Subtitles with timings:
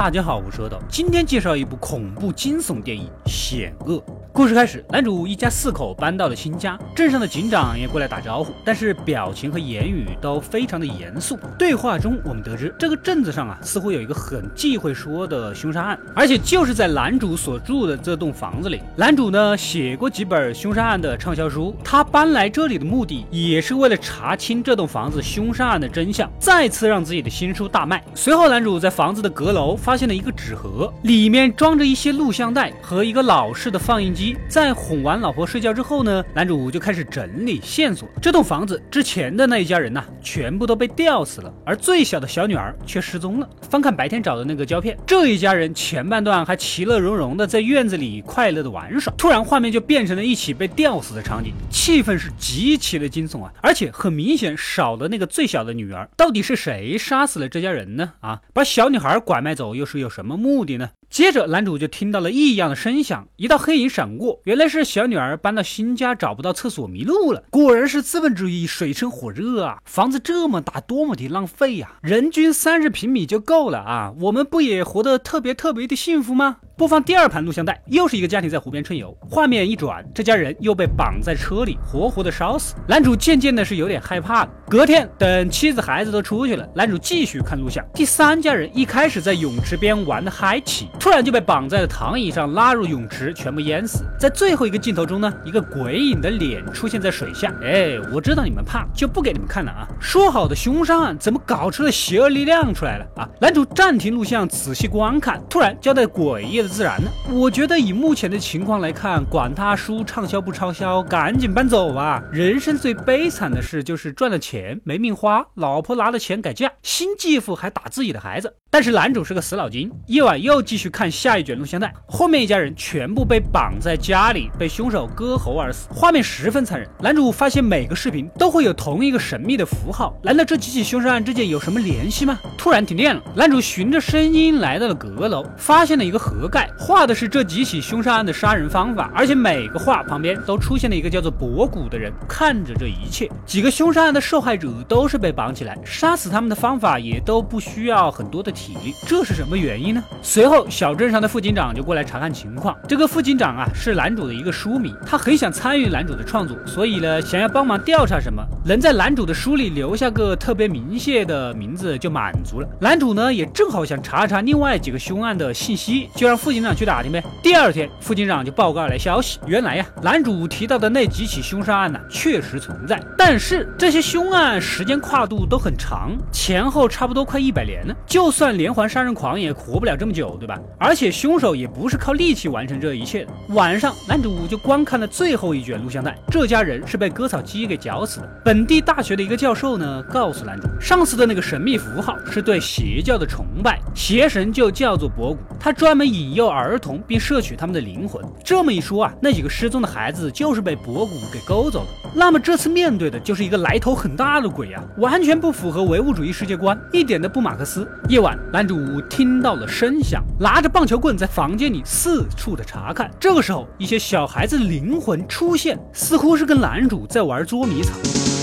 [0.00, 3.96] 大家好，我是阿斗，今天介绍一部恐怖惊悚电影《险恶》。
[4.32, 11.38] 故事开始，男主一家四口搬到了新家，镇上的警长也过来打招呼，但是表情和言语都非常的严肃。
[11.58, 18.80] 对话中，我们得知这个镇子上啊，似乎有一个很忌讳说的凶杀案，而且就是在男主所住的这栋房子里。
[18.96, 28.02] 男主呢写过几本凶杀案的畅销书，他搬来这里的目的也是为了查清这栋房子凶杀案的真相，再次让自己的新书大卖。
[28.14, 34.36] 随后，男主在房子的阁楼发发现了一个纸盒，里面装着一些录像带和一个老式的放映机。
[34.48, 38.08] 在哄完老婆睡觉之后呢，男主就开始整理线索。
[38.22, 43.50] 这栋房子之前的那一家人呢，全部都被吊死了，而最小的小女儿却失踪了。
[43.62, 53.52] 翻看白天找的那个胶片，这一家人前半段还其乐融融的在院子里快乐的玩耍，突然画面就变成了一起被吊死的场景，气氛是极其的惊悚啊！
[53.60, 58.12] 而且很明显少了那个最小的女儿，到底是谁杀死了这家人呢？
[58.20, 60.90] 啊，把小女孩拐卖走又是有什么目的呢？
[61.10, 67.42] 接着，男主就听到了异样的声响，一道黑影闪过，原来是小女儿搬到新家找不到厕所迷路了。
[67.50, 69.78] 果然是资本主义水深火热啊！
[69.84, 71.94] 房子这么大，多么的浪费呀！
[72.00, 74.14] 人均三十平米就够了啊！
[74.20, 76.58] 我们不也活得特别特别的幸福吗？
[76.76, 79.14] 播放第二盘录像带，又是一个家庭在湖边春游。
[79.20, 82.76] 画面一转，这家人又被绑在车里，活活的烧死。
[82.88, 84.50] 男主渐渐的是有点害怕了。
[84.68, 87.84] 隔天，等妻子孩子都出去了，男主继续看录像。
[87.92, 94.04] 第三家人一开始在泳池边玩的嗨起，突然就被绑在了躺椅上，拉入泳池，全部淹死。
[94.18, 97.50] 在最后一个镜头中呢，一个鬼影的脸出现在水下。
[97.62, 99.88] 哎，我知道你们怕，就不给你们看了啊！
[99.98, 103.26] 说好的凶杀案，怎么搞出了邪恶力量出来了啊？
[103.40, 106.68] 男主暂停录像，仔细观看，突然交代诡异的。
[106.68, 107.10] 自然呢？
[107.30, 112.22] 我觉得以目前的情况来看，管他书畅销不畅销，赶紧搬走吧。
[112.30, 118.59] 人生最悲惨的事就是赚了钱没命花，老婆拿了钱改嫁，新继父还打自己的孩子。
[118.72, 126.88] 但是男主是个死脑筋，夜晚又继续看下一卷录像带，后面一家人全部被绑在家里，被凶手割喉而死，画面十分残忍。
[127.00, 132.38] 男主发现每个视频都会有同一个神秘的符号，难道这几起凶杀案之间有什么联系吗？
[132.56, 136.70] 突然停电了，男主循着声音来到了阁楼，发现了一个盒盖。
[136.78, 143.28] 画的是这几起凶杀案的杀人方法，而且每个画旁边都出现了一个叫做博古的人看着这一切。
[143.44, 150.04] 几个凶杀案的受害者都是被绑起来，杀死他们的方法也都不需要很多的体力，这是什么原因呢？
[150.20, 152.76] 随后，小镇上的副警长就过来查看情况。
[152.86, 162.68] 这个副警长啊，是男主的一个书迷，他很想参与男主的创作，所以呢，想要帮忙调查什么，能在男主的书里留下个特别明谢的名字就满足了。
[162.78, 166.50] 男主呢，也正好想查查另外几个凶案的信息，就让副。
[166.50, 167.22] 警长去打听呗。
[167.40, 177.94] 第二天，副警长就报告来消息，原来呀，男主提到的那几起凶杀案呢，确实存在，但是这些凶案时间跨度都很长，前后差不多快一百年了。
[178.04, 180.58] 就算连环杀人狂也活不了这么久，对吧？
[180.78, 183.32] 而且凶手也不是靠力气完成这一切的。
[183.54, 188.28] 晚上，男主就观看了最后一卷录像带，这家人是被割草机给绞死的。
[188.44, 196.50] 本地大学的一个教授呢，告诉男主，上次的那个神秘符号是对邪教的崇拜，邪神就叫做博古，他专门引诱。
[196.50, 201.86] 儿童并摄取他们的灵魂，这么一说啊，那几个失踪的孩子就是被博古给勾走了。
[202.12, 207.88] 那么这次面对的就是一个来头很大的鬼啊，完全不符合唯物主义世界观，一点都不马克思。
[208.08, 213.10] 夜晚，男主听到了声响，拿着棒球棍在房间里四处的查看。
[213.20, 217.92] 这个时候，一些小孩子的灵魂出现，似乎是跟男主在玩捉迷藏。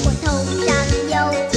[0.06, 0.32] 我头
[0.66, 1.57] 上有。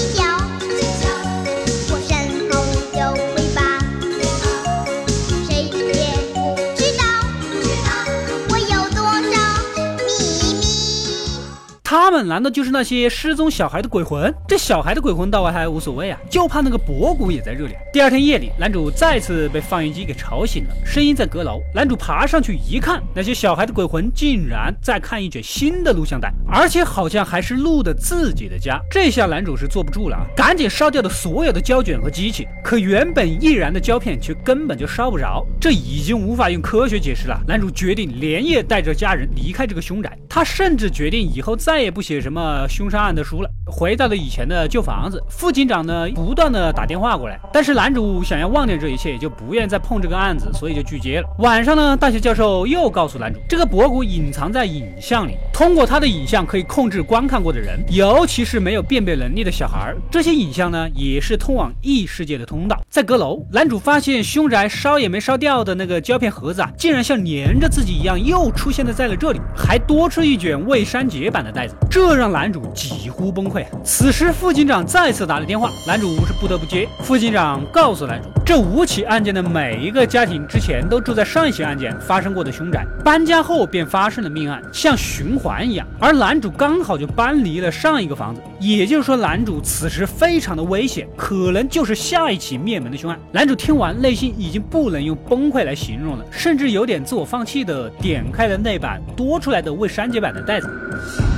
[11.90, 14.32] 他们难道就是那些失踪小孩的鬼魂？
[14.46, 17.74] 这小孩的鬼魂倒还无所谓啊，就怕那个博古也在这里。
[17.92, 21.60] 第二天夜里，男主再次被放映机给吵醒了，声音在阁楼。
[21.74, 28.80] 男主爬上去一看，那些小孩的鬼魂竟然在看一卷新的录像带，而且好像还是录的自己的家。
[28.88, 32.46] 这下男主是坐不住了啊，赶紧烧掉了所有的胶卷和机器。
[32.62, 37.42] 可原本易燃的胶片却根本就烧不着，这已经无法用科学解释了。
[37.48, 41.79] 男主决定连夜带着家人离开这个凶宅，他甚至决定以后再。
[41.80, 45.22] 再也不写什么凶杀案的书了，回到了以前的旧房子。
[45.28, 51.28] 副警长呢，不断的打电话过来，但是男主想要忘掉这一切，就不愿再碰这个案子，所以就拒接了。
[51.38, 59.94] 晚上呢，大学教授又告诉男主，这个博古隐藏在影像里，通过他的影像可以控制观看过的人，尤其是没有辨别能力的小孩。
[60.10, 62.80] 这些影像呢，也是通往异世界的通道。
[62.88, 71.74] 在阁楼，男主发现凶宅烧也没烧掉的那个胶片盒子啊，竟然像粘着自己一样，又出现在了这里，还多出一卷未删节版的袋子。
[71.90, 73.59] 这让男主几乎崩溃。
[73.84, 76.88] 此时副警长再次打了电话，男主是不得不接。
[77.02, 85.86] 副警长告诉男主，这五起案件的每一个家庭之前都住在上一起案件发生过的凶宅，搬家后便发生了命案，像循环一样。
[85.98, 93.18] 而男主刚好就搬离了上一个房子，也就是说，男主此时非常的危险，可能就是下一起灭门的凶案。
[93.32, 101.29] 男主听完，内心已经不能用崩溃来形容了，甚至有点自我放弃的点开了那版多出来的未删节版的袋子。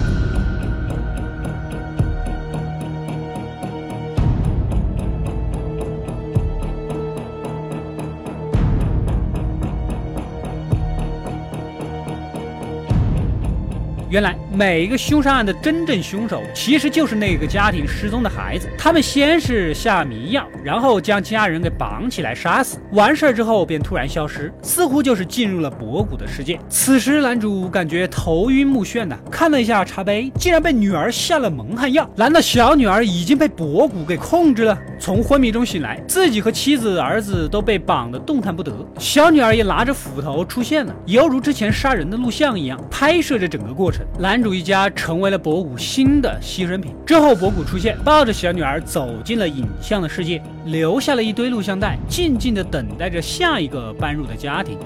[14.13, 18.69] 原来每一个凶杀案的真正凶手，其实就是那个家庭失踪的孩子。
[18.77, 26.61] 他们先是下迷药，然后将家人给绑起来杀死，完事儿之后便突然消失，似乎就是进入了博古的世界。
[26.69, 32.07] 此时男主感觉头晕目眩的，看了一下茶杯，竟然被女儿下了蒙汗药。
[32.15, 34.79] 难道小女儿已经被博古给控制了？
[34.99, 38.71] 从昏迷中醒来，自己和妻子、儿子都被绑得动弹不得。
[38.99, 44.02] 小女儿也拿着斧头出现了，犹如之前杀人的录像一样，拍摄着整个过程。
[44.19, 46.95] 男主一家成为了博古新的牺牲品。
[47.07, 54.79] 之后，博古出现，抱着小女儿走进了影像的世界，留下了一堆录像带，静静的等待着下一个搬入的家庭。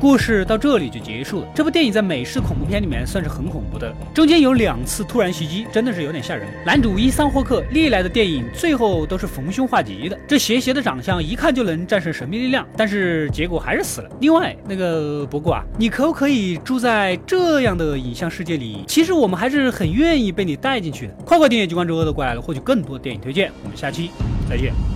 [0.00, 1.48] 故事到这里就结束了。
[1.54, 6.46] 这部电影在美式恐怖片里面算是很恐怖的，中间有两次突然袭击，真的是有点吓人。
[6.64, 14.10] 男主伊桑霍克历来的电影最后都是逢凶化吉的，这邪邪的长相一看就能战胜神秘力量，但是结果还是死了。
[14.20, 18.84] 另外，那个不过啊，你可不可以住在这样的影像世界里？
[18.86, 21.14] 其实我们还是很愿意被你带进去的。
[21.24, 23.50] 快快订阅关之恶的过来了，获取更多电影推荐。
[23.62, 24.10] 我们下期
[24.48, 24.95] 再见。